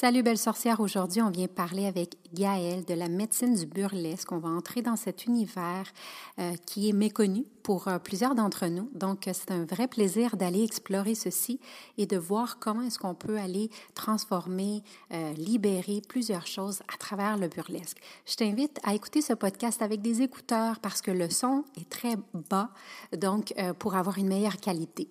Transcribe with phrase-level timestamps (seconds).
[0.00, 4.32] Salut belle sorcière, aujourd'hui on vient parler avec Gaëlle de la médecine du burlesque.
[4.32, 5.92] On va entrer dans cet univers
[6.38, 8.88] euh, qui est méconnu pour euh, plusieurs d'entre nous.
[8.94, 11.60] Donc c'est un vrai plaisir d'aller explorer ceci
[11.98, 14.82] et de voir comment est-ce qu'on peut aller transformer,
[15.12, 17.98] euh, libérer plusieurs choses à travers le burlesque.
[18.24, 22.16] Je t'invite à écouter ce podcast avec des écouteurs parce que le son est très
[22.48, 22.70] bas,
[23.18, 25.10] donc pour avoir une meilleure qualité.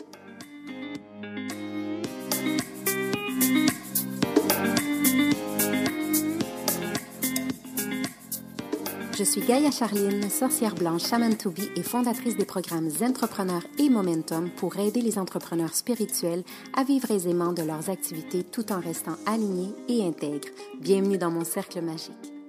[9.17, 13.89] Je suis Gaïa Charline, sorcière blanche Shaman to Be et fondatrice des programmes Entrepreneurs et
[13.89, 19.17] Momentum pour aider les entrepreneurs spirituels à vivre aisément de leurs activités tout en restant
[19.25, 20.47] alignés et intègres.
[20.79, 22.40] Bienvenue dans mon cercle magique.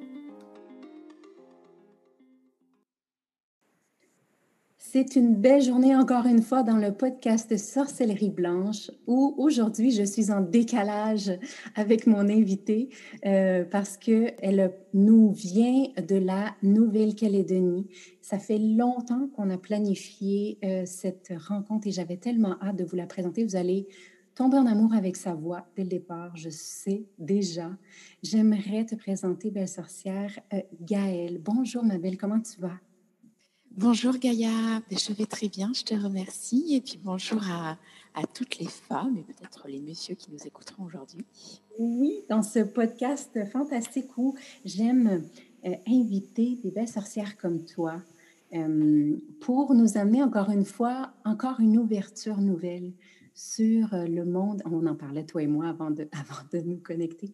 [4.95, 10.03] C'est une belle journée encore une fois dans le podcast Sorcellerie Blanche où aujourd'hui je
[10.03, 11.33] suis en décalage
[11.75, 12.91] avec mon invité
[13.25, 17.87] euh, parce qu'elle nous vient de la Nouvelle-Calédonie.
[18.21, 22.97] Ça fait longtemps qu'on a planifié euh, cette rencontre et j'avais tellement hâte de vous
[22.97, 23.45] la présenter.
[23.45, 23.89] Vous allez
[24.35, 27.71] tomber en amour avec sa voix dès le départ, je sais déjà.
[28.23, 31.41] J'aimerais te présenter, belle sorcière, euh, Gaëlle.
[31.43, 32.79] Bonjour ma belle, comment tu vas?
[33.79, 36.75] Bonjour Gaïa, je vais très bien, je te remercie.
[36.75, 37.79] Et puis bonjour à,
[38.35, 41.25] toutes les femmes et peut-être les messieurs qui nous écouteront aujourd'hui.
[41.79, 45.25] Oui, dans ce podcast fantastique où j'aime
[45.65, 48.03] euh, inviter des belles sorcières comme toi
[48.53, 52.93] euh, pour nous amener encore une fois, encore une ouverture nouvelle
[53.35, 54.63] sur euh, le monde.
[54.67, 57.33] On en parlait toi et moi avant de, avant de nous connecter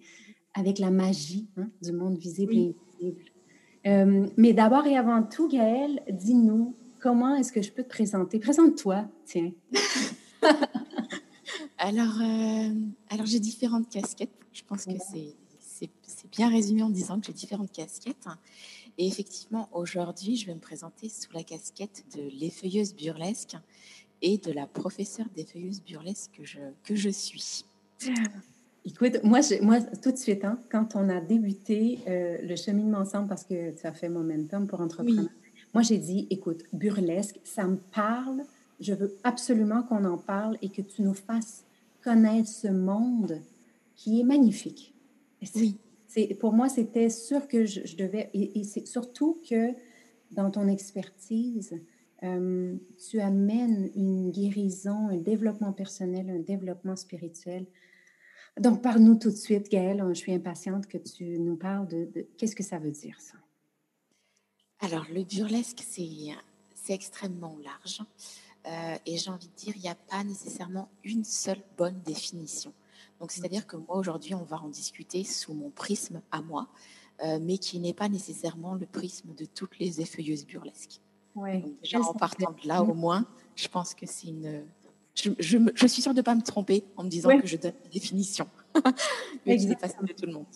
[0.54, 3.37] avec la magie hein, du monde visible et invisible.
[3.86, 8.38] Euh, mais d'abord et avant tout, Gaëlle, dis-nous, comment est-ce que je peux te présenter?
[8.38, 9.52] Présente-toi, tiens.
[11.78, 12.74] alors, euh,
[13.10, 14.30] alors j'ai différentes casquettes.
[14.52, 15.34] Je pense que c'est
[16.30, 18.26] bien résumé en disant que j'ai différentes casquettes.
[18.98, 23.56] Et effectivement, aujourd'hui, je vais me présenter sous la casquette de l'effeuilleuse burlesque
[24.20, 27.64] et de la professeure d'effeuilleuse burlesque que je, que je suis.
[28.88, 33.28] Écoute, moi, moi, tout de suite, hein, quand on a débuté euh, le cheminement ensemble,
[33.28, 35.28] parce que tu as fait Momentum pour entreprendre,
[35.74, 38.44] moi, j'ai dit, écoute, burlesque, ça me parle.
[38.80, 41.64] Je veux absolument qu'on en parle et que tu nous fasses
[42.02, 43.42] connaître ce monde
[43.94, 44.94] qui est magnifique.
[45.54, 45.76] oui.
[46.40, 49.72] Pour moi, c'était sûr que je, devais, et, c'est surtout que
[50.32, 51.78] dans ton expertise,
[52.22, 52.74] euh,
[53.08, 57.66] tu amènes une guérison, un développement personnel, un développement spirituel
[58.60, 60.04] donc, parle-nous tout de suite, Gaëlle.
[60.08, 63.36] Je suis impatiente que tu nous parles de, qu'est-ce que ça veut dire, ça?
[64.80, 66.34] Alors, le burlesque, c'est
[66.88, 68.00] extrêmement large.
[68.66, 72.72] Euh, et j'ai envie de dire, il n'y a pas nécessairement une seule bonne définition.
[73.20, 76.68] Donc, c'est-à-dire que moi, aujourd'hui, on va en discuter sous mon prisme à moi,
[77.24, 81.00] euh, mais qui n'est pas nécessairement le prisme de toutes les effeuilleuses burlesques.
[81.34, 81.64] Ouais.
[81.82, 84.64] déjà, en partant de là, au moins, je pense que c'est une,
[85.22, 87.90] je, suis sûre de ne pas me tromper en me disant que je donne la
[87.90, 88.48] définition.
[89.46, 90.46] Mais je pas de tout le monde.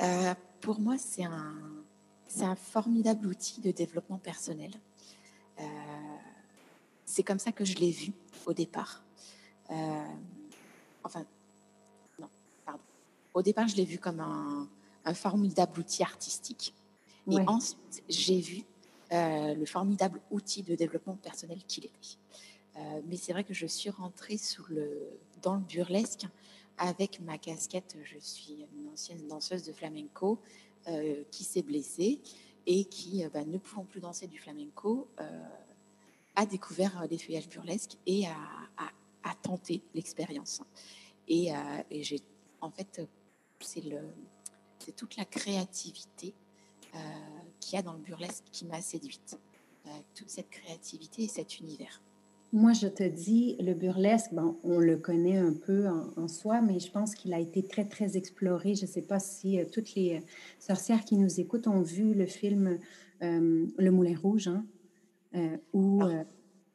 [0.00, 1.54] Euh, pour moi, c'est un,
[2.28, 4.70] c'est un formidable outil de développement personnel.
[5.60, 5.64] Euh,
[7.04, 8.12] c'est comme ça que je l'ai vu
[8.46, 9.02] au départ.
[9.70, 10.04] Euh,
[11.02, 11.24] enfin,
[12.18, 12.28] non,
[12.64, 12.82] pardon.
[13.34, 14.68] Au départ, je l'ai vu comme un,
[15.04, 16.74] un formidable outil artistique.
[17.30, 18.62] Et ensuite, j'ai vu
[19.10, 22.18] le formidable outil de développement personnel qu'il était.
[22.76, 24.38] Euh, mais c'est vrai que je suis rentrée
[25.42, 26.26] dans le burlesque
[26.78, 27.96] avec ma casquette.
[28.02, 30.40] Je suis une ancienne danseuse de flamenco
[30.88, 32.20] euh, qui s'est blessée
[32.66, 35.08] et qui, euh, bah, ne pouvant plus danser du flamenco,
[36.36, 38.34] a découvert les feuillages burlesques et a,
[39.42, 40.62] tenté l'expérience.
[41.28, 41.52] Et,
[42.60, 43.02] en fait,
[43.60, 43.84] c'est
[44.96, 46.34] toute la créativité
[47.60, 49.38] qu'il y a dans le burlesque qui m'a séduite.
[50.14, 52.00] toute cette créativité et cet univers.
[52.54, 56.78] Moi, je te dis, le burlesque, bon, on le connaît un peu en, soi, mais
[56.78, 58.76] je pense qu'il a été très, très exploré.
[58.76, 60.20] Je ne sais pas si euh, toutes les euh,
[60.60, 62.78] sorcières qui nous écoutent ont vu le film
[63.24, 64.64] euh, Le Moulin Rouge, hein,
[65.72, 66.24] où ah.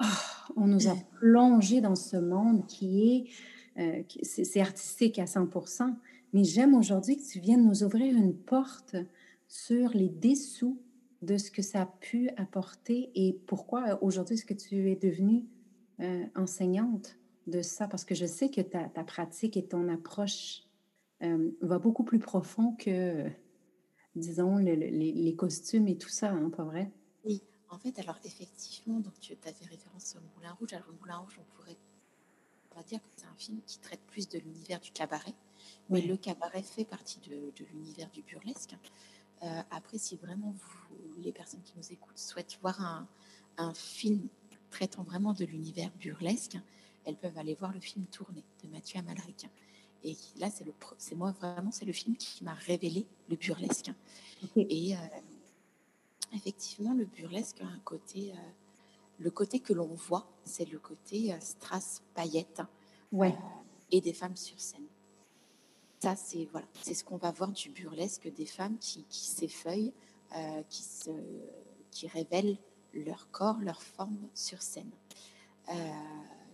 [0.02, 3.30] Oh, on nous a plongé dans ce monde qui
[3.78, 5.94] est, c'est artistique à 100%
[6.34, 8.98] mais j'aime aujourd'hui que tu viennes nous ouvrir une porte
[9.48, 10.78] sur les dessous
[11.22, 15.46] de ce que ça a pu apporter et pourquoi aujourd'hui est-ce que tu es devenue
[16.02, 17.18] euh, enseignante
[17.48, 17.88] de ça?
[17.88, 20.64] Parce que je sais que ta, pratique et ton approche
[21.24, 23.30] euh, va beaucoup plus profond que,
[24.16, 26.92] disons, les, costumes et tout ça, hein, pas vrai?
[27.26, 30.74] Oui, en fait, alors effectivement, donc tu as fait référence au Moulin Rouge.
[30.74, 31.78] Alors, le Moulin Rouge, on pourrait
[32.72, 35.34] on va dire que c'est un film qui traite plus de l'univers du cabaret,
[35.90, 38.76] mais le cabaret fait partie de, l'univers du burlesque.
[39.44, 43.08] Euh, après, si vraiment vous, les personnes qui nous écoutent souhaitent voir un,
[43.58, 44.28] un film
[44.70, 46.58] traitant vraiment de l'univers burlesque,
[47.06, 49.48] elles peuvent aller voir le film Tourné de Mathieu Amalric.
[50.04, 53.92] Et là, c'est le, c'est moi vraiment, c'est le film qui m'a révélé le burlesque.
[54.56, 55.00] Et euh,
[56.34, 58.36] effectivement, le burlesque a un côté, euh,
[59.20, 62.62] le côté que l'on voit, c'est le côté euh, strass paillettes
[63.12, 63.36] ouais.
[63.92, 64.88] et des femmes sur scène.
[66.02, 69.92] Ça, c'est voilà, c'est ce qu'on va voir du burlesque, des femmes qui, qui s'effeuillent,
[70.70, 71.10] qui se,
[71.92, 72.58] qui révèlent
[72.94, 74.92] leur corps, leur forme sur scène,
[75.70, 75.74] euh,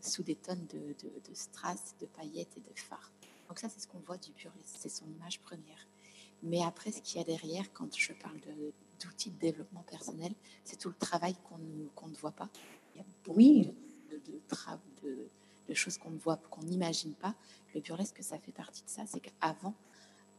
[0.01, 3.11] sous des tonnes de, de, strass, de paillettes et de fards.
[3.47, 5.87] Donc ça, c'est ce qu'on voit du burlesque, c'est son image première.
[6.43, 8.39] Mais après, ce qu'il y a derrière, quand je parle
[8.99, 10.33] d'outils de, développement personnel,
[10.63, 12.49] c'est tout le travail qu'on ne voit pas.
[12.93, 13.73] Il y a beaucoup oui.
[14.11, 14.17] de,
[15.03, 15.29] de,
[15.67, 17.35] de, choses qu'on ne voit, qu'on n'imagine pas.
[17.73, 19.03] Le burlesque, ça fait partie de ça.
[19.07, 19.73] C'est qu'avant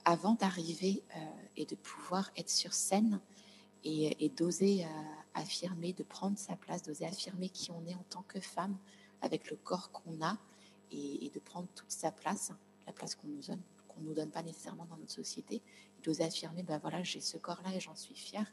[0.07, 1.19] avant d'arriver euh,
[1.57, 3.21] et de pouvoir être sur scène,
[3.85, 4.89] et, d'oser euh,
[5.35, 8.77] affirmer, de prendre sa place, d'oser affirmer qui on est en tant que femme
[9.23, 10.39] avec le corps qu'on a
[10.91, 12.53] et, de prendre toute sa place,
[12.87, 15.63] la place qu'on nous donne, qu'on nous donne pas nécessairement dans notre société,
[16.03, 18.53] d'oser affirmer, ben voilà, j'ai ce corps-là et j'en suis fière.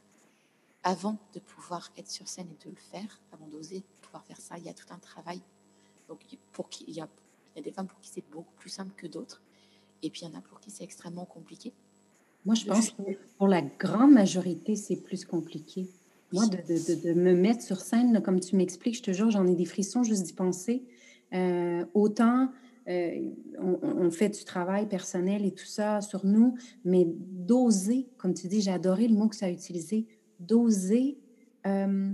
[0.82, 4.58] Avant de pouvoir être sur scène et de le faire, avant d'oser pouvoir faire ça,
[4.58, 5.40] il y a tout un travail.
[6.08, 6.20] Donc,
[6.52, 7.08] pour qui, il y a
[7.56, 9.40] des femmes pour qui c'est beaucoup plus simple que d'autres,
[10.02, 11.72] et puis il y en a pour qui c'est extrêmement compliqué.
[12.44, 13.02] Moi, je pense que
[13.38, 15.88] pour la grande majorité, c'est plus compliqué.
[16.32, 19.46] Moi, de, de, de, me mettre sur scène, comme tu m'expliques, je te jure, j'en
[19.46, 20.82] ai des frissons juste d'y penser.
[21.32, 22.50] Euh, autant
[22.88, 26.54] euh, on, fait du travail personnel et tout ça sur nous,
[26.84, 30.06] mais d'oser, comme tu dis, j'ai adoré le mot que ça a utilisé,
[30.38, 31.18] d'oser
[31.66, 32.12] euh,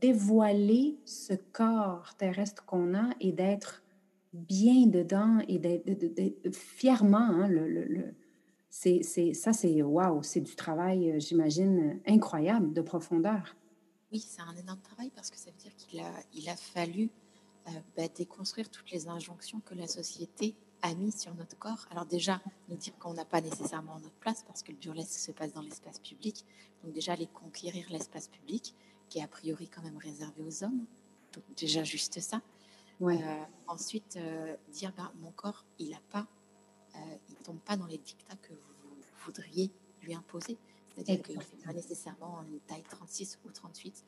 [0.00, 3.84] dévoiler ce corps terrestre qu'on a et d'être
[4.32, 8.14] bien dedans et d'être fièrement hein, le
[8.78, 13.56] c'est, ça, c'est waouh, c'est du travail, euh, j'imagine, incroyable, de profondeur.
[14.12, 17.10] Oui, c'est un énorme travail parce que ça veut dire qu'il a, il a fallu
[17.68, 21.86] euh, bah, déconstruire toutes les injonctions que la société a mises sur notre corps.
[21.90, 25.32] Alors déjà, nous dire qu'on n'a pas nécessairement notre place parce que le burlesque se
[25.32, 26.44] passe dans l'espace public.
[26.84, 28.74] Donc déjà, aller conquérir l'espace public
[29.08, 30.84] qui est a priori quand même réservé aux hommes.
[31.32, 32.42] Donc déjà, juste ça.
[33.00, 33.22] Ouais.
[33.22, 34.18] Euh, ensuite,
[34.70, 36.26] dire, bah, mon corps, il n'a pas
[36.96, 39.70] euh, il ne tombe pas dans les dictats que vous voudriez
[40.02, 40.56] lui imposer.
[40.94, 44.04] C'est-à-dire qu'il ne fait pas nécessairement une taille 36 ou 38.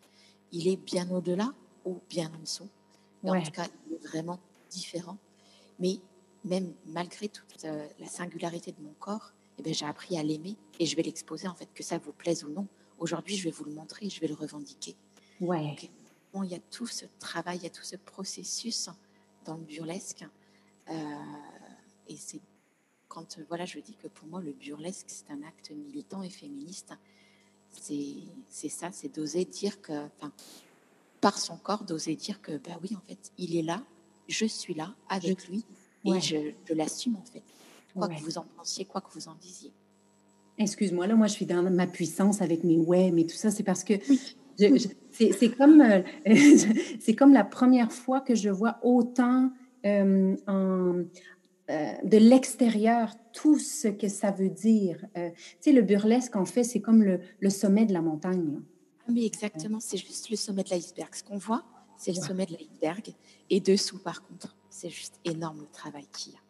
[0.52, 1.52] Il est bien au-delà
[1.84, 2.68] ou bien en dessous.
[3.24, 4.38] En tout cas, il est vraiment
[4.70, 5.18] différent.
[5.78, 5.98] Mais
[6.44, 10.56] même malgré toute euh, la singularité de mon corps, eh ben, j'ai appris à l'aimer
[10.78, 12.66] et je vais l'exposer, en fait, que ça vous plaise ou non.
[12.98, 14.96] Aujourd'hui, je vais vous le montrer, je vais le revendiquer.
[15.40, 15.76] Ouais.
[16.32, 18.88] bon, il y a tout ce travail, il y a tout ce processus
[19.44, 20.24] dans le burlesque.
[20.90, 20.94] Euh,
[22.08, 22.40] et c'est
[23.18, 26.30] quand euh, voilà, je dis que pour moi, le burlesque, c'est un acte militant et
[26.30, 26.92] féministe.
[27.70, 30.32] C'est ça, c'est d'oser dire que, enfin,
[31.20, 33.82] par son corps, d'oser dire que, bah oui, en fait, il est là,
[34.28, 35.64] je suis là avec lui
[36.04, 37.42] et je, l'assume, en fait.
[37.94, 39.72] Quoi que vous en pensiez, quoi que vous en disiez.
[40.56, 43.64] Excuse-moi, là, moi, je suis dans ma puissance avec mes ouais, mais tout ça, c'est
[43.64, 43.94] parce que
[45.10, 46.02] c'est comme, euh,
[47.00, 49.50] c'est comme la première fois que je vois autant
[49.86, 51.04] euh, en,
[51.70, 55.04] euh, de l'extérieur tout ce que ça veut dire.
[55.16, 58.60] Euh, tu sais, le burlesque, en fait, c'est comme le, sommet de la montagne.
[59.06, 61.14] Ah, mais exactement, c'est juste le sommet de l'iceberg.
[61.14, 61.64] Ce qu'on voit,
[61.98, 63.14] c'est le sommet de l'iceberg.
[63.50, 66.40] Et dessous, par contre, c'est juste énorme le travail qu'il y a.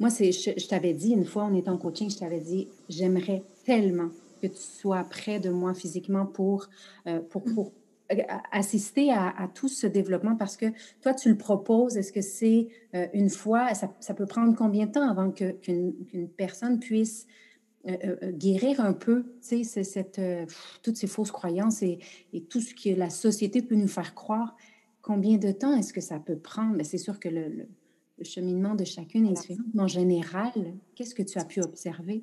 [0.00, 3.44] Moi, c'est, je, t'avais dit une fois, on était en coaching, je t'avais dit, j'aimerais
[3.64, 6.68] tellement que tu sois près de moi physiquement pour,
[7.06, 7.72] euh, pour, pour
[8.50, 10.66] assister à, tout ce développement parce que
[11.00, 11.96] toi, tu le proposes.
[11.96, 16.78] Est-ce que c'est euh, une fois, ça, peut prendre combien de temps avant qu'une personne
[16.78, 17.26] puisse
[17.88, 20.20] euh, euh, guérir un peu cette,
[20.82, 21.98] toutes ces fausses croyances et,
[22.48, 24.56] tout ce que la société peut nous faire croire?
[25.00, 26.80] combien de temps est-ce que ça peut prendre?
[26.84, 27.66] C'est sûr que le,
[28.22, 30.52] cheminement de chacune est différent, mais en général,
[30.94, 32.22] qu'est-ce que tu as pu observer?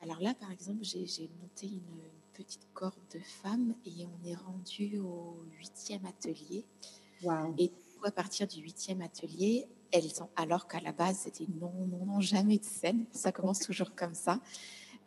[0.00, 2.00] Alors là, par exemple, j'ai monté une
[2.32, 6.64] petite corde de femmes et on est rendu au huitième atelier.
[7.22, 7.54] Wow.
[7.58, 7.72] Et
[8.04, 12.20] à partir du huitième atelier, elles sont, alors qu'à la base, c'était non, non, non,
[12.20, 13.06] jamais de scène.
[13.12, 14.40] Ça commence toujours comme ça.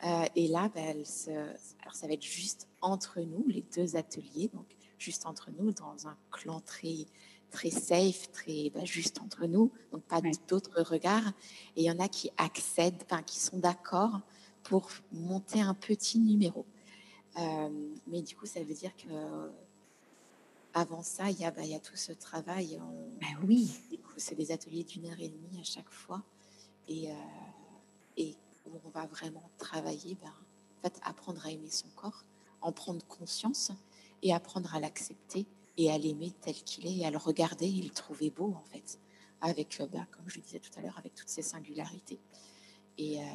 [0.04, 1.30] Euh, et là, ben, se...
[1.30, 4.66] alors ça va être juste entre nous, les deux ateliers, donc
[4.98, 7.06] juste entre nous, dans un clan très,
[7.50, 11.28] très safe, très ben, juste entre nous, donc pas d'autres regards.
[11.76, 14.20] Et il y en a qui accèdent, qui sont d'accord
[14.62, 16.66] pour monter un petit numéro.
[17.38, 19.08] Euh, mais du coup, ça veut dire que
[20.74, 22.80] avant ça, il y a, bah, y a tout ce travail.
[23.20, 23.70] Ben oui.
[24.16, 26.22] C'est des ateliers d'une heure et demie à chaque fois.
[26.88, 27.14] Et, euh,
[28.16, 28.34] et
[28.66, 32.24] où on va vraiment travailler, ben, en fait, apprendre à aimer son corps,
[32.60, 33.72] en prendre conscience
[34.22, 37.82] et apprendre à l'accepter et à l'aimer tel qu'il est et à le regarder et
[37.82, 38.98] le trouver beau, en fait.
[39.40, 42.18] Avec, ben, comme je le disais tout à l'heure, avec toutes ses singularités.
[42.98, 43.26] Et, euh,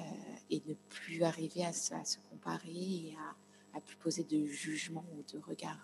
[0.50, 3.36] et ne plus arriver à se, à se comparer et à,
[3.74, 5.80] à plus poser de jugement ou de regard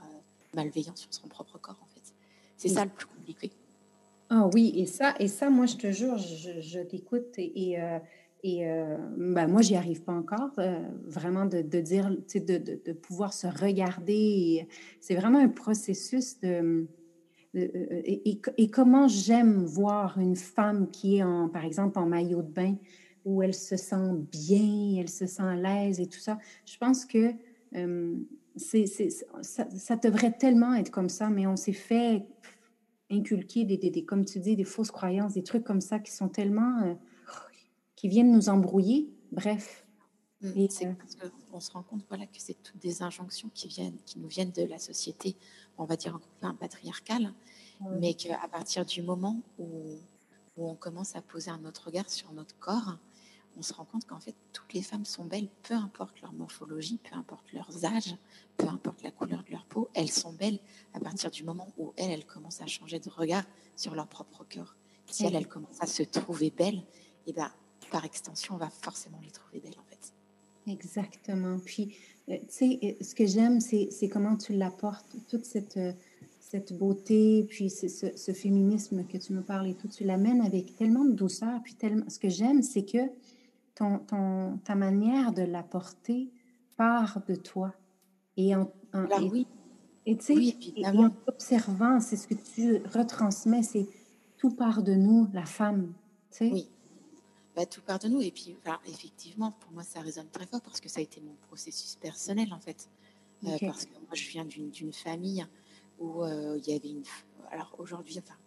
[0.56, 2.14] malveillant sur son propre corps, en fait.
[2.58, 3.52] C'est ça le plus compliqué.
[4.30, 8.00] Ah oui, et ça, et ça, moi, je te jure, je, t'écoute et, euh,
[8.44, 13.34] et euh, ben, moi, j'y arrive pas encore, euh, vraiment de, dire, de, de, pouvoir
[13.34, 14.68] se regarder.
[15.00, 16.88] C'est vraiment un processus de...
[17.54, 22.52] Et, et, comment j'aime voir une femme qui est, en, par exemple, en maillot de
[22.52, 22.76] bain,
[23.24, 26.38] où elle se sent bien, elle se sent à l'aise et tout ça.
[26.66, 27.34] Je pense que
[28.56, 28.86] c'est,
[29.42, 32.26] ça, ça, devrait tellement être comme ça, mais on s'est fait
[33.12, 36.30] inculquer des, des, comme tu dis, des fausses croyances, des trucs comme ça qui sont
[36.30, 36.94] tellement, euh,
[37.96, 39.10] qui viennent nous embrouiller.
[39.32, 39.86] Bref.
[40.42, 43.50] Mm, et c'est euh, parce qu'on se rend compte voilà, que c'est toutes des injonctions
[43.54, 45.36] qui, viennent, qui nous viennent de la société,
[45.78, 47.34] on va dire un patriarcale,
[48.00, 49.98] mais qu'à partir du moment où,
[50.56, 52.98] où on commence à poser un autre regard sur notre corps,
[53.58, 57.00] on se rend compte qu'en fait, toutes les femmes sont belles, peu importe leur morphologie,
[57.10, 58.16] peu importe leurs âges,
[58.58, 60.60] peu importe la couleur de leur peau, elles sont belles
[60.94, 63.44] à partir du moment où elles, elles commencent à changer de regard
[63.76, 64.76] sur leur propre cœur.
[65.08, 66.84] Si elles, elles commencent à se trouver belles,
[67.28, 67.52] et eh ben,
[67.92, 70.14] par extension, on va forcément les trouver belles, en fait.
[70.72, 71.60] Exactement.
[71.60, 71.96] Puis,
[72.30, 75.94] euh, tu sais, euh, ce que j'aime, c'est comment tu l'apportes, toute cette, euh,
[76.40, 80.76] cette beauté, puis ce, ce, féminisme que tu me parles et tout, tu l'amènes avec
[80.76, 81.62] tellement de douceur.
[81.64, 83.10] Puis, tellement, ce que j'aime, c'est que
[83.76, 86.32] ton, ton, ta manière de l'apporter
[86.78, 87.74] part de toi.
[88.38, 88.72] Et en,
[89.32, 89.48] oui.
[90.06, 93.88] Et tu sais, en observant, c'est ce que tu retransmets, c'est
[94.38, 95.94] tout part de nous, la femme.
[96.32, 96.52] Tu sais?
[96.52, 96.70] Oui.
[97.56, 98.22] Bah, tout part de nous.
[98.22, 98.56] Et puis,
[98.88, 102.54] effectivement, pour moi, ça résonne très fort parce que ça a été mon processus personnel,
[102.54, 102.90] en fait.
[103.46, 105.46] Euh, parce que moi, je viens d'une famille
[106.00, 107.04] où euh, il y avait une.
[107.52, 108.38] Alors aujourd'hui, enfin,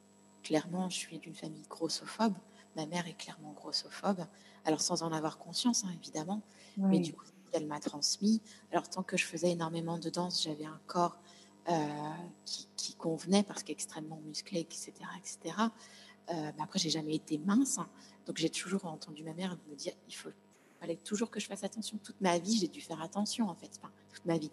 [0.42, 2.34] clairement, je suis d'une famille grossophobe.
[2.78, 4.24] Ma mère est clairement grossophobe.
[4.64, 6.42] Alors sans en avoir conscience, hein, évidemment,
[6.76, 8.40] mais du coup, elle m'a transmis.
[8.70, 11.18] Alors tant que je faisais énormément de danse, j'avais un corps
[11.68, 11.88] euh,
[12.44, 14.92] qui, convenait parce qu'extrêmement musclé, etc.
[15.18, 15.56] etc.
[16.30, 17.88] Euh, mais après, j'ai jamais été mince, hein.
[18.26, 20.30] donc j'ai toujours entendu ma mère me dire il faut,
[20.80, 21.98] fallait toujours que je fasse attention.
[22.02, 24.50] Toute ma vie, j'ai dû faire attention en fait, enfin, toute ma vie.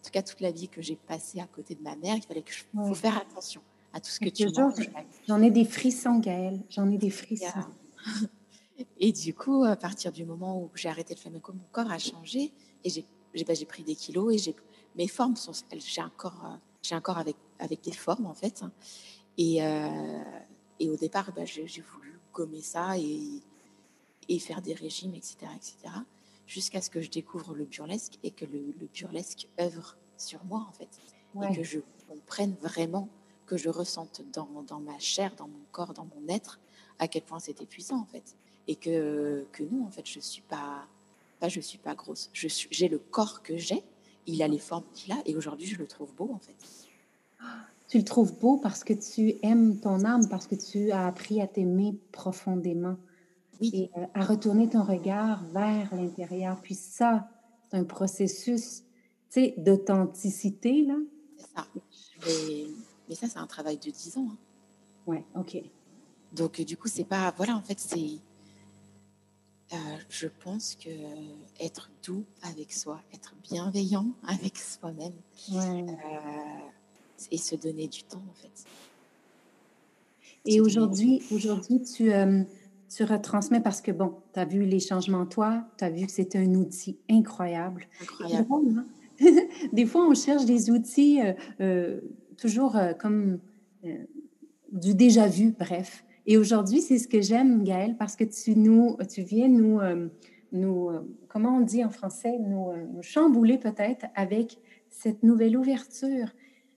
[0.00, 2.22] En tout cas, toute la vie que j'ai passée à côté de ma mère, il
[2.22, 4.90] fallait que je faut faire attention à tout ce que tu manges.
[5.26, 6.60] J'en ai des frissons, Gaëlle.
[6.70, 7.46] J'en ai des frissons.
[9.00, 11.98] Et du coup, à partir du moment où j'ai arrêté le fameux mon corps a
[11.98, 12.52] changé
[12.84, 14.54] et j'ai bah, pris des kilos et
[14.96, 15.52] mes formes sont.
[15.76, 18.62] J'ai un corps, euh, j'ai un corps avec, avec des formes en fait.
[19.36, 20.22] Et, euh,
[20.78, 23.40] et au départ, bah, j'ai voulu gommer ça et,
[24.28, 25.36] et faire des régimes, etc.
[25.56, 25.76] etc.
[26.46, 30.72] Jusqu'à ce que je découvre le burlesque et que le, burlesque œuvre sur moi en
[30.72, 30.88] fait.
[31.50, 33.08] Et que je comprenne vraiment,
[33.48, 36.60] que je ressente dans, dans ma chair, dans mon corps, dans mon être,
[36.98, 38.36] à quel point c'était puissant en fait
[38.68, 40.86] et que, que non, en fait, je suis pas,
[41.40, 42.30] pas je suis pas grosse.
[42.34, 43.82] Je j'ai le corps que j'ai,
[44.26, 46.54] il a les formes qu'il a, et aujourd'hui, je le trouve beau, en fait.
[47.88, 51.40] Tu le trouves beau parce que tu aimes ton âme, parce que tu as appris
[51.40, 52.96] à t'aimer profondément.
[53.60, 53.70] Oui.
[53.72, 56.60] Et euh, à retourner ton regard vers l'intérieur.
[56.62, 57.28] Puis ça,
[57.68, 58.82] c'est un processus,
[59.30, 60.96] tu sais, d'authenticité, là.
[61.38, 61.66] C'est ça.
[62.26, 62.66] Mais,
[63.08, 64.28] mais, ça, c'est un travail de 10 ans.
[64.30, 64.36] Hein.
[65.06, 65.58] Ouais, OK.
[66.32, 67.32] Donc, du coup, c'est pas...
[67.36, 68.20] Voilà, en fait, c'est
[69.72, 69.76] euh,
[70.08, 70.88] je pense que
[71.60, 75.12] être doux avec soi, être bienveillant avec soi-même
[75.52, 75.92] euh,
[77.30, 78.64] et se donner du temps en fait.
[80.46, 82.44] Et aujourd'hui, aujourd'hui tu, euh,
[82.88, 86.12] tu retransmets parce que bon, tu as vu les changements toi, tu as vu que
[86.12, 87.86] c'était un outil incroyable.
[88.00, 88.46] Incroyable.
[88.50, 88.86] Hein?
[89.74, 91.20] des fois, on cherche des outils
[92.38, 93.40] toujours comme
[94.72, 96.04] du déjà vu, bref.
[96.26, 100.08] Et aujourd'hui, c'est ce que j'aime, Gaëlle, parce que tu nous, tu viens nous, euh,
[100.52, 104.58] nous euh, comment on dit en français, nous, nous chambouler peut-être avec
[104.90, 106.28] cette nouvelle ouverture,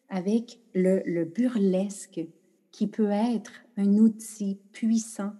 [0.08, 2.22] avec le, le, burlesque
[2.72, 5.34] qui peut être un outil puissant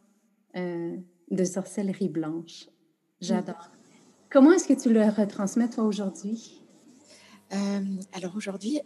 [0.54, 2.68] de sorcellerie blanche.
[3.22, 3.72] J'adore.
[4.30, 6.58] Comment est-ce que tu le retransmets, toi, aujourd'hui?
[8.14, 8.80] alors aujourd'hui,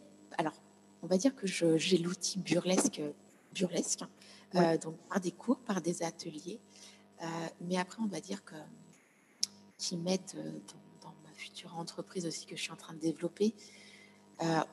[1.05, 2.99] on va dire que j'ai l'outil burlesque,
[3.53, 4.01] burlesque
[4.55, 6.59] euh, donc par des cours, par des ateliers.
[7.21, 7.25] Euh,
[7.61, 8.55] mais après, on va dire que
[9.77, 10.51] qui m'aide euh,
[11.03, 13.53] dans, ma future entreprise aussi que je suis en train de développer,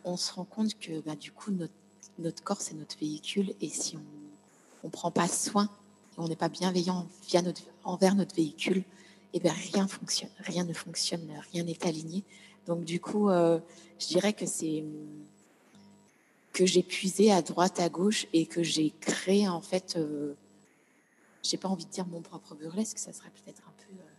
[0.04, 1.74] on se rend compte que bah, du coup, notre,
[2.18, 3.54] notre corps, c'est notre véhicule.
[3.60, 3.98] Et si
[4.82, 5.68] on ne prend pas soin,
[6.16, 8.84] on n'est pas bienveillant via notre, envers notre véhicule, et
[9.34, 12.24] eh bien rien fonctionne, rien ne fonctionne, rien n'est aligné.
[12.66, 14.84] Donc du coup, je dirais que c'est
[16.52, 20.34] que j'ai puisé à droite, à gauche et que j'ai créé en fait, euh,
[21.42, 23.92] j'ai pas envie de dire mon propre burlesque, ça serait peut-être un peu.
[23.94, 24.12] Euh,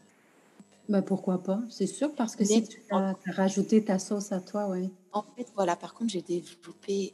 [0.89, 4.67] bah, pourquoi pas C'est sûr, parce que si tu as, rajouté ta sauce à toi,
[4.67, 4.89] ouais.
[5.13, 7.13] En fait, voilà, par contre, j'ai développé,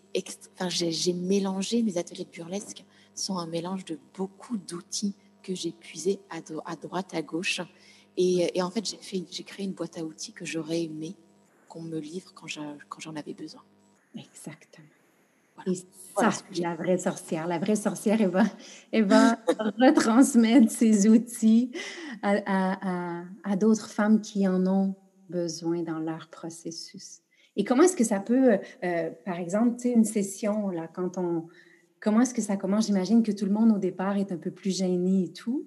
[0.53, 2.83] enfin, j'ai mélangé mes ateliers de burlesque
[3.13, 7.59] sont un mélange de beaucoup d'outils que j'ai puisés à, à, droite, à gauche.
[8.15, 11.15] Et, et en fait, j'ai créé une boîte à outils que j'aurais aimé
[11.67, 13.61] qu'on me livre quand j'en avais besoin.
[14.15, 14.87] Exactement.
[15.67, 15.75] Et
[16.17, 17.47] ça, la vraie sorcière.
[17.47, 18.43] La vraie sorcière, elle va,
[18.91, 19.37] elle va
[19.79, 21.71] retransmettre ses outils
[22.21, 24.95] à, à, d'autres femmes qui en ont
[25.29, 27.21] besoin dans leur processus.
[27.55, 31.47] Et comment est-ce que ça peut, euh, par exemple, une session, là, quand on...
[31.99, 32.87] Comment est-ce que ça commence?
[32.87, 35.65] J'imagine que tout le monde au départ est un peu plus gêné et tout.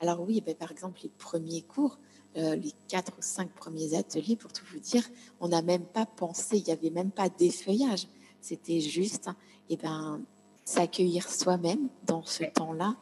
[0.00, 2.00] Alors oui, ben, par exemple, les premiers cours,
[2.36, 5.04] euh, les quatre ou cinq premiers ateliers, pour tout vous dire,
[5.38, 8.08] on n'a même pas pensé, il n'y avait même pas d'effeuillage.
[8.42, 9.28] C'était juste
[9.70, 10.20] et eh ben,
[10.64, 12.96] s'accueillir soi-même dans ce temps-là,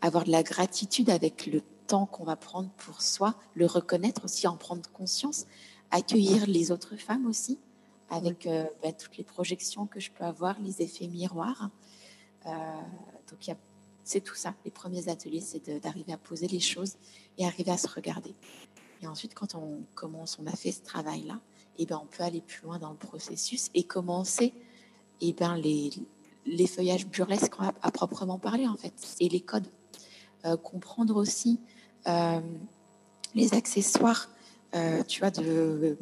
[0.00, 4.46] avoir de la gratitude avec le temps qu'on va prendre pour soi, le reconnaître aussi,
[4.46, 5.46] en prendre conscience,
[5.90, 7.58] accueillir les autres femmes aussi,
[8.10, 11.70] avec euh, ben, toutes les projections que je peux avoir, les effets miroirs.
[12.46, 12.50] Euh,
[13.30, 13.56] donc,
[14.04, 14.54] c'est tout ça.
[14.64, 16.96] Les premiers ateliers, c'est d'arriver à poser les choses
[17.36, 18.34] et arriver à se regarder.
[19.00, 21.40] Et ensuite, quand on commence, on a fait ce travail-là,
[21.78, 24.52] eh ben, on peut aller plus loin dans le processus et commencer
[25.20, 25.90] eh ben, les,
[26.46, 29.68] les feuillages burlesques à, proprement parler, en fait, et les codes.
[30.44, 31.58] Euh, comprendre aussi
[32.06, 32.40] euh,
[33.34, 34.28] les accessoires,
[34.74, 35.96] euh, tu vois, de...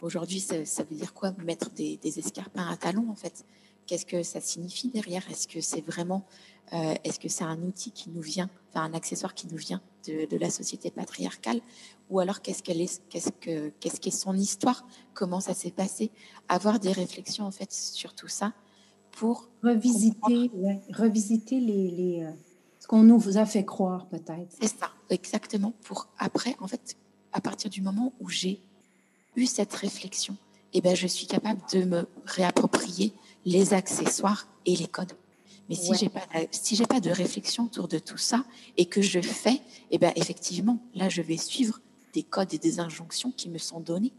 [0.00, 3.44] Aujourd'hui, ça, veut dire quoi Mettre des, des escarpins à talons, en fait?
[3.86, 5.22] Qu'est-ce que ça signifie derrière?
[5.30, 6.24] Est-ce que c'est vraiment,
[6.70, 10.26] est-ce que c'est un outil qui nous vient, enfin un accessoire qui nous vient de,
[10.26, 11.60] de la société patriarcale,
[12.08, 16.10] ou alors qu'est-ce qu'elle est, qu'est-ce que, qu'est-ce qu'est son histoire, comment ça s'est passé,
[16.48, 18.52] avoir des réflexions en fait sur tout ça
[19.10, 20.50] pour revisiter,
[20.92, 22.30] revisiter les, les euh,
[22.80, 24.48] ce qu'on nous a fait croire peut-être.
[24.60, 25.72] C'est ça, exactement.
[25.82, 26.96] Pour après, en fait,
[27.32, 28.60] à partir du moment où j'ai
[29.36, 30.36] eu cette réflexion,
[30.72, 33.12] eh ben, je suis capable de me réapproprier
[33.44, 35.12] les accessoires et les codes.
[35.72, 38.44] Mais si j'ai pas si j'ai pas de réflexion autour de tout ça
[38.76, 41.80] et que je fais, eh ben effectivement, là je vais suivre
[42.12, 44.12] des codes et des injonctions qui me sont donnés.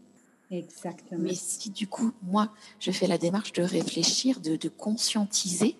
[0.50, 1.22] Exactement.
[1.22, 5.76] Mais si du coup, moi, je fais la démarche de réfléchir, de, de conscientiser,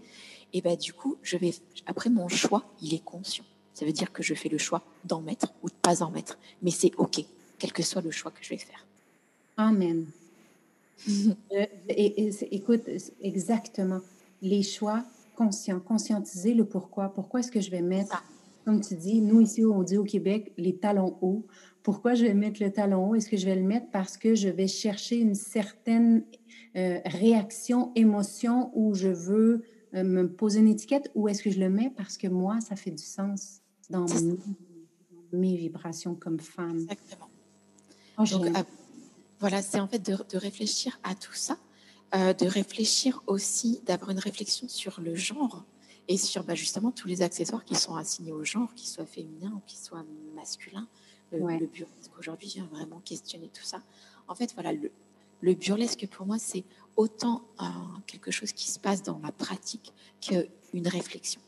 [0.52, 1.52] et ben du coup, je vais
[1.86, 3.44] après mon choix, il est conscient.
[3.72, 6.38] Ça veut dire que je fais le choix d'en mettre ou de pas en mettre,
[6.62, 7.24] mais c'est ok,
[7.58, 8.86] quel que soit le choix que je vais faire.
[9.56, 10.06] Amen.
[11.52, 12.82] Euh, et, écoute,
[13.20, 14.00] exactement.
[14.40, 17.12] Les choix conscients, conscientiser le pourquoi.
[17.12, 18.24] Pourquoi est-ce que je vais mettre,
[18.64, 21.46] comme tu dis, nous ici, on dit au Québec, les talons hauts
[21.84, 23.14] pourquoi je vais mettre le talon haut?
[23.14, 26.24] Est-ce que je vais le mettre parce que je vais chercher une certaine
[26.76, 31.60] euh, réaction, émotion où je veux euh, me poser une étiquette ou est-ce que je
[31.60, 34.06] le mets parce que moi, ça fait du sens dans
[35.30, 36.78] mes, vibrations comme femme?
[36.78, 37.28] Exactement.
[38.16, 38.62] Oh, Donc, euh,
[39.38, 41.58] voilà, c'est en fait de, réfléchir à tout ça,
[42.12, 45.64] de réfléchir aussi, d'avoir une réflexion sur le genre
[46.06, 49.52] et sur bah, justement tous les accessoires qui sont assignés au genre, qu'ils soient féminins
[49.56, 50.86] ou qu'ils soient masculins
[51.32, 52.12] le, burlesque.
[52.18, 53.82] Aujourd'hui, j'ai vraiment questionné tout ça.
[54.28, 54.90] En fait, voilà, le,
[55.40, 56.64] le burlesque pour moi, c'est
[56.96, 57.42] autant
[58.06, 61.40] quelque chose qui se passe dans ma pratique qu'une réflexion.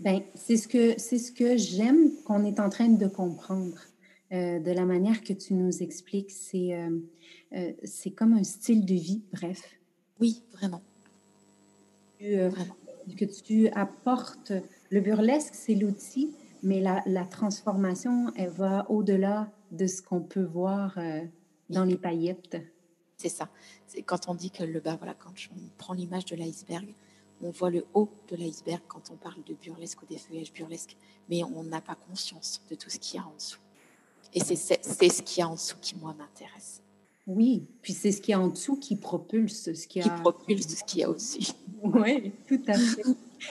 [0.00, 3.78] Ben, c'est ce que c'est ce que j'aime qu'on est en train de comprendre
[4.32, 6.32] euh, de la manière que tu nous expliques.
[6.32, 6.98] C'est euh,
[7.54, 9.78] euh, c'est comme un style de vie, bref.
[10.20, 10.82] Oui, vraiment.
[12.20, 12.76] vraiment.
[13.16, 14.52] Que tu apportes.
[14.90, 20.42] Le burlesque, c'est l'outil, mais la, la, transformation, elle va au-delà de ce qu'on peut
[20.42, 20.98] voir
[21.70, 22.56] dans les paillettes.
[23.16, 23.48] C'est ça.
[23.86, 26.94] C'est quand on dit que le bas, voilà, quand on prend l'image de l'iceberg,
[27.42, 30.96] on voit le haut de l'iceberg quand on parle de burlesque ou des feuillages burlesques,
[31.28, 33.60] mais on n'a pas conscience de tout ce qu'il y a en dessous.
[34.34, 36.82] Et c'est ce qu'il y a en dessous qui, moi, m'intéresse.
[37.26, 40.84] Oui, puis c'est ce qui est en dessous qui propulse ce qui, qui propulse ce
[40.84, 41.54] qu'il y a aussi.
[41.82, 43.02] Oui, tout à fait.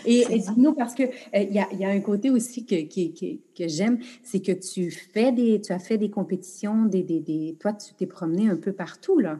[0.05, 3.35] Et, dis-nous, parce qu'il euh, il y, a, y, a un côté aussi que, que,
[3.55, 7.57] que j'aime, c'est que tu, fais des, tu as fait des compétitions, des, des, des
[7.59, 9.39] toi, tu t'es promené un peu partout, là.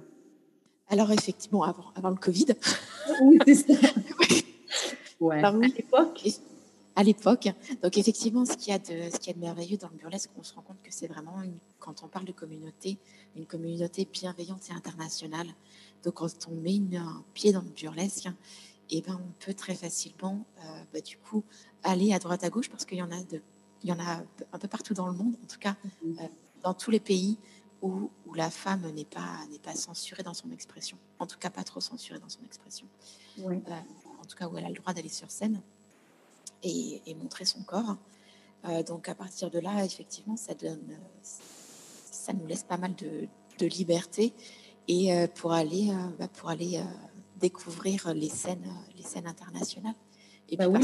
[0.90, 2.46] Alors, effectivement, avant, avant le Covid.
[3.24, 3.74] Oui, c'est ça.
[5.20, 5.42] ouais.
[5.42, 6.28] À l'époque.
[6.96, 7.50] À l'époque.
[7.84, 10.44] Donc, effectivement, ce qu'il y, a de, ce qui de merveilleux dans le burlesque, on
[10.44, 12.98] se rend compte que c'est vraiment, une, quand on parle de communauté,
[13.36, 15.48] une communauté bienveillante et internationale.
[16.04, 18.28] Donc, quand on met un pied dans le burlesque,
[18.90, 21.44] et eh ben, on peut très facilement, euh, bah, du coup,
[21.84, 23.42] aller à droite à gauche parce qu'il y en a de,
[23.82, 26.24] il y en a un peu partout dans le monde, en tout cas, mm-hmm.
[26.24, 26.28] euh,
[26.62, 27.38] dans tous les pays
[27.82, 30.98] où, où la femme n'est pas, n'est pas censurée dans son expression.
[31.20, 32.88] En tout cas, pas trop censurée dans son expression.
[33.40, 33.60] Euh,
[34.22, 35.62] en tout cas, où elle a le droit d'aller sur scène
[36.66, 37.96] et, et montrer son corps.
[38.88, 43.28] donc, à partir de là, effectivement, ça donne, ça nous laisse pas mal de,
[43.60, 44.34] de liberté
[44.88, 46.82] et pour aller, bah, pour aller
[47.40, 49.96] découvrir les scènes, les scènes internationales.
[50.50, 50.80] Et bah oui,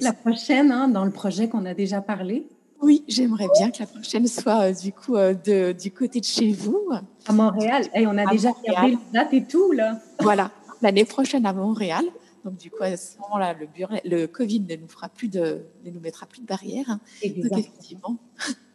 [0.00, 2.46] la, prochaine, hein, dans le projet qu'on a déjà parlé.
[2.82, 6.24] Oui, j'aimerais bien que la prochaine soit euh, du coup euh, de, du côté de
[6.24, 6.90] chez vous.
[7.26, 7.84] À Montréal.
[7.94, 9.98] Et on a déjà regardé la date et tout, là.
[10.20, 10.50] Voilà,
[10.82, 12.04] l'année prochaine à Montréal.
[12.44, 13.66] Donc, du coup, à ce moment-là, le,
[14.04, 16.90] le Covid ne nous, fera plus de, ne nous mettra plus de barrières.
[16.90, 17.00] Hein.
[17.22, 17.58] Exactement.
[17.58, 18.16] effectivement.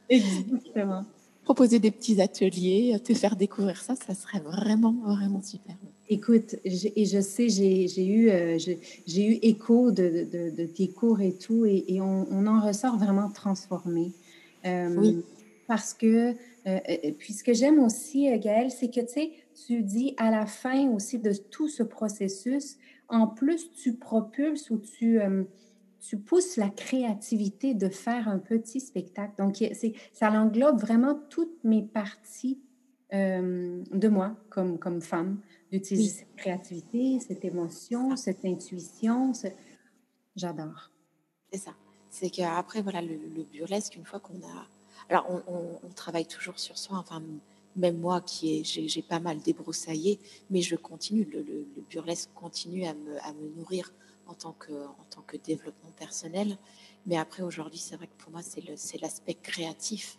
[0.10, 1.06] Exactement.
[1.43, 5.76] Proposer des petits ateliers, te faire découvrir ça, ça serait vraiment, vraiment super.
[6.10, 11.34] Écoute, et je sais, j'ai eu, euh, j'ai eu écho de, de, tes cours et
[11.34, 14.12] tout, et, on, en ressort vraiment transformé.
[14.65, 15.23] Euh, oui.
[15.67, 16.36] Parce que,
[16.67, 16.80] euh,
[17.17, 19.32] puis ce que j'aime aussi, Gaëlle, c'est que, tu sais,
[19.65, 22.78] tu dis à la fin aussi de tout ce processus,
[23.09, 25.19] en plus, tu propulses ou tu,
[25.99, 29.33] tu pousses la créativité de faire un petit spectacle.
[29.37, 29.63] Donc,
[30.13, 32.59] ça englobe vraiment toutes mes parties
[33.11, 35.39] de moi comme, comme femme
[35.71, 39.33] d'utiliser cette créativité, cette émotion, cette intuition.
[40.35, 40.91] J'adore.
[41.51, 41.73] C'est ça.
[42.09, 44.67] C'est qu'après, voilà, le, burlesque, une fois qu'on a.
[45.09, 46.97] Alors, on, travaille toujours sur soi.
[46.97, 47.23] Enfin,
[47.75, 51.27] même moi, qui j'ai pas mal débroussaillé, mais je continue.
[51.31, 53.91] Le, burlesque continue à me, à me, nourrir
[54.27, 56.57] en tant, que, en tant que développement personnel.
[57.05, 60.17] Mais après, aujourd'hui, c'est vrai que pour moi, c'est l'aspect créatif,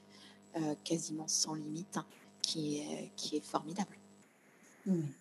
[0.56, 2.06] euh, quasiment sans limite, hein,
[2.42, 3.96] qui, est, qui est formidable.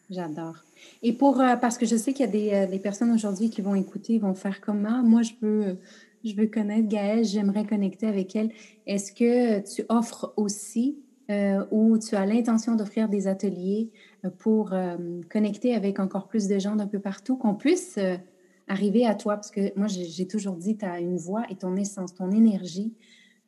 [0.09, 0.57] J'adore.
[1.01, 3.49] Et pour, euh, parce que je sais qu'il y a des, euh, des personnes aujourd'hui
[3.49, 5.01] qui vont écouter, vont faire comment?
[5.01, 5.77] Moi, je veux,
[6.25, 8.51] je veux connaître Gaëlle, j'aimerais connecter avec elle.
[8.85, 10.97] Est-ce que tu offres aussi
[11.29, 13.91] euh, ou tu as l'intention d'offrir des ateliers
[14.39, 14.73] pour
[15.29, 17.99] connecter avec encore plus de gens d'un peu partout, qu'on puisse
[18.67, 19.35] arriver à toi?
[19.35, 22.93] Parce que moi, j'ai toujours dit, tu as une voix et ton essence, ton énergie.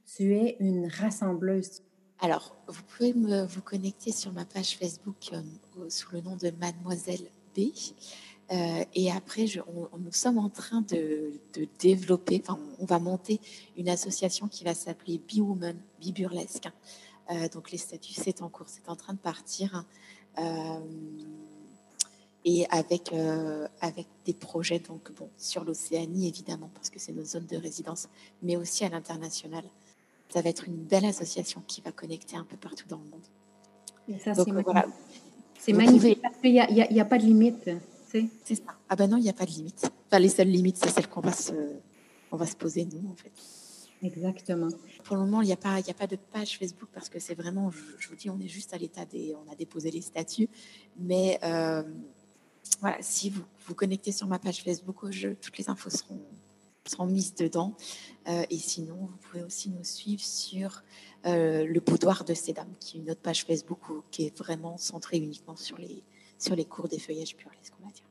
[0.05, 1.81] Tu es une rassembleuse.
[2.19, 7.29] Alors, vous pouvez vous connecter sur ma page Facebook euh, sous le nom de Mademoiselle
[7.55, 7.71] B.
[8.51, 11.33] Euh, et après, nous sommes en train de,
[11.79, 13.41] développer, enfin, on va monter
[13.75, 16.69] une association qui va s'appeler Be Woman, Be Burlesque.
[17.31, 19.85] Euh, donc, les statuts, c'est en cours, c'est en train de partir.
[22.45, 23.13] et avec,
[23.81, 28.07] avec des projets donc, bon, sur l'Océanie, évidemment, parce que c'est nos zones de résidence,
[28.43, 29.63] mais aussi à l'international
[30.29, 34.19] ça va être une belle association qui va connecter un peu partout dans le monde.
[34.21, 34.85] ça, c'est voilà.
[35.69, 36.59] magnifique parce qu'il n'y
[36.99, 37.69] a, pas de limite.
[38.11, 38.63] C'est ça.
[38.89, 39.89] Ah ben non, il n'y a pas de limite.
[40.07, 41.53] Enfin, les seules limites, c'est celles qu'on va, se,
[42.31, 43.31] on va se poser, nous, en fait.
[44.01, 44.69] Exactement.
[45.03, 48.09] Pour le moment, il n'y a, pas, de page Facebook parce que c'est vraiment, je,
[48.09, 49.35] vous dis, on est juste à l'état des.
[49.35, 50.49] On a déposé les statuts.
[50.99, 51.83] Mais euh,
[52.81, 54.97] voilà, si vous vous connectez sur ma page Facebook,
[55.41, 56.21] toutes les infos seront,
[56.85, 57.75] seront mises dedans.
[58.27, 60.83] Euh, et sinon, vous pouvez aussi nous suivre sur
[61.25, 63.79] euh, le boudoir de ces dames, qui est une autre page Facebook
[64.11, 66.03] qui est vraiment centrée uniquement sur les,
[66.37, 68.05] sur les cours des feuillages burlesques, on va dire.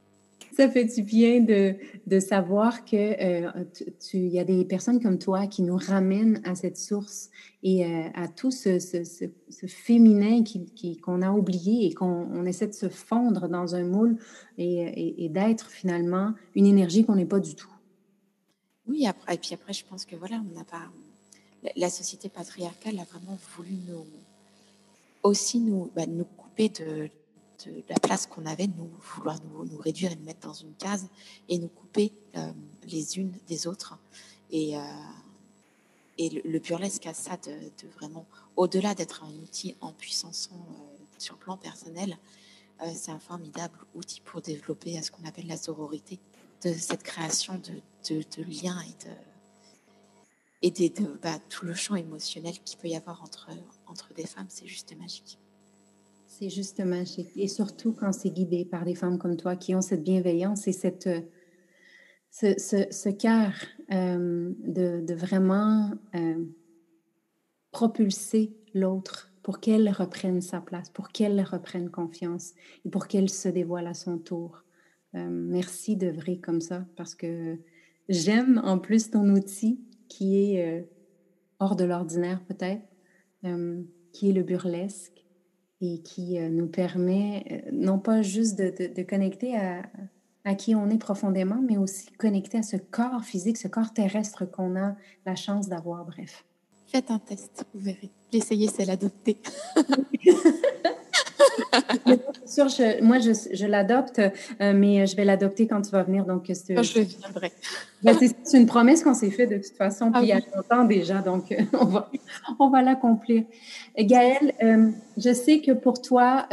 [0.57, 1.75] Ça fait du bien de,
[2.07, 3.51] de savoir qu'il euh,
[4.15, 7.31] y a des personnes comme toi qui nous ramènent à cette source
[7.63, 10.45] et à tout ce, ce, féminin
[11.03, 14.19] qu'on a oublié et qu'on essaie de se fondre dans un moule
[14.59, 17.73] et, d'être finalement une énergie qu'on n'est pas du tout.
[18.87, 20.91] Oui, et puis après, je pense que voilà, on n'a pas.
[21.77, 23.79] La société patriarcale a vraiment voulu
[25.23, 27.09] aussi nous, bah, nous couper de,
[27.65, 31.09] de, la place qu'on avait, nous vouloir nous, réduire et nous mettre dans une case
[31.49, 32.53] et nous couper euh,
[32.85, 33.99] les unes des autres.
[34.51, 34.81] Et, euh,
[36.19, 40.57] et le, burlesque a ça de, de vraiment, au-delà d'être un outil en puissance euh,
[41.19, 42.19] sur le plan personnel,
[42.93, 46.19] c'est un formidable outil pour développer ce qu'on appelle la sororité
[46.65, 52.59] de cette création de, de, liens et de, et de, bah, tout le champ émotionnel
[52.65, 53.49] qu'il peut y avoir entre,
[53.87, 55.39] entre des femmes, c'est juste magique.
[56.37, 57.31] C'est juste magique.
[57.37, 60.73] Et surtout quand c'est guidé par des femmes comme toi qui ont cette bienveillance et
[60.73, 61.09] cette,
[62.29, 63.53] ce, ce, ce cœur
[63.93, 66.45] euh, de, de, vraiment euh,
[67.71, 73.49] propulser l'autre pour qu'elle reprenne sa place, pour qu'elle reprenne confiance et pour qu'elle se
[73.49, 74.65] dévoile à son tour.
[75.15, 77.57] Euh, merci vrai comme ça parce que
[78.09, 80.85] j'aime en plus ton outil qui est
[81.61, 82.83] hors de l'ordinaire peut-être,
[84.13, 85.24] qui est le burlesque
[85.93, 89.83] et qui nous permet non pas juste de, de, de connecter à,
[90.45, 94.45] à qui on est profondément, mais aussi connecté à ce corps physique, ce corps terrestre
[94.45, 94.95] qu'on a
[95.27, 96.45] la chance d'avoir, bref.
[96.87, 98.11] Faites un test, vous verrez.
[98.33, 99.39] L'essayer, c'est l'adopter.
[102.55, 102.67] sûr,
[103.03, 106.25] moi, je, je l'adopte, euh, mais je vais l'adopter quand tu vas venir.
[106.25, 107.53] Donc, Quand je viendrai.
[108.03, 110.57] Ben, c'est une promesse qu'on s'est faite de toute façon, puis il y a ah
[110.57, 112.11] longtemps déjà, donc euh, on va,
[112.59, 113.45] on va l'accomplir.
[113.99, 116.47] Gaëlle, euh, je sais que pour toi,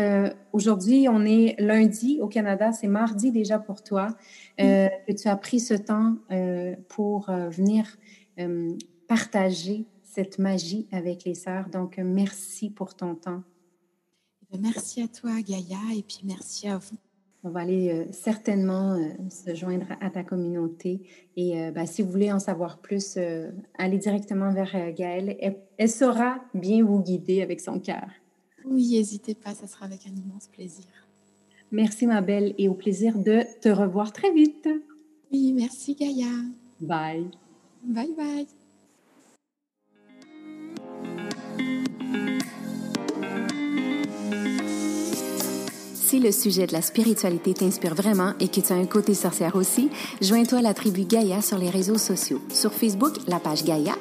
[0.53, 4.15] aujourd'hui, on est lundi au Canada, c'est mardi déjà pour toi,
[4.57, 6.15] que tu as pris ce temps
[6.87, 7.97] pour venir
[9.07, 11.69] partager cette magie avec les sœurs.
[11.69, 13.43] Donc, merci pour ton temps.
[14.53, 16.97] Euh, merci à toi, Gaïa, et puis merci à vous.
[17.43, 21.01] On va aller euh, certainement euh, se joindre à ta communauté.
[21.35, 23.17] Et ben, si vous voulez en savoir plus,
[23.77, 25.37] allez directement vers Gaëlle.
[25.77, 28.07] Elle, saura bien vous guider avec son cœur.
[28.65, 30.85] Oui, n'hésitez pas, ça sera avec un immense plaisir.
[31.71, 34.67] Merci, ma belle, et au plaisir de te revoir très vite.
[35.31, 36.27] Oui, merci, Gaïa.
[36.81, 37.31] Bye.
[37.83, 38.47] Bye, bye.
[46.11, 49.55] Si le sujet de la spiritualité t'inspire vraiment et que tu as un côté sorcière
[49.55, 49.89] aussi,
[50.21, 52.41] joins-toi à la tribu Gaïa sur les réseaux sociaux.
[52.53, 53.93] Sur Facebook, la page Gaïa,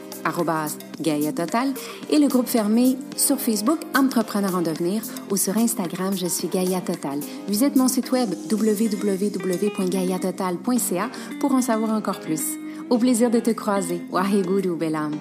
[1.00, 1.68] Gaïa Total,
[2.10, 6.80] et le groupe fermé sur Facebook Entrepreneur en devenir ou sur Instagram, je suis Gaïa
[6.80, 7.20] Total.
[7.46, 12.42] Visite mon site web www.gaïatotal.ca pour en savoir encore plus.
[12.90, 14.02] Au plaisir de te croiser.
[14.10, 15.12] Waheguru Belam.